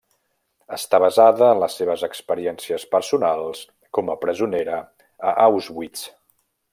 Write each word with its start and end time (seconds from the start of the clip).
Està 0.77 0.99
basada 1.03 1.49
en 1.55 1.59
les 1.63 1.75
seves 1.81 2.05
experiències 2.07 2.87
personals 2.97 3.63
com 3.99 4.11
a 4.15 4.19
presonera 4.27 4.81
a 5.33 5.39
Auschwitz. 5.49 6.07